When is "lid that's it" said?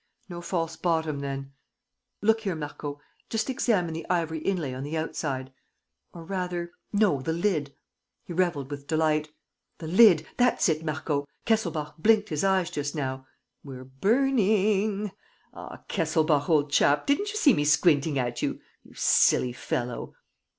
9.85-10.83